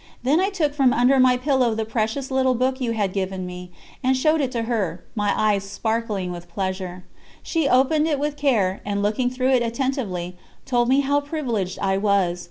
[0.23, 3.69] Then I took from under my pillow the precious little book you had given me,
[4.03, 7.03] and showed it to her, my eyes sparkling with pleasure.
[7.43, 10.35] She opened it with care, and, looking through it attentively,
[10.65, 12.39] told me how privileged I was.